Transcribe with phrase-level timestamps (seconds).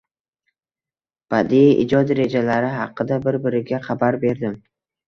[1.35, 4.63] Badiiy ijod rejalari haqida bir-biriga xabar berdim.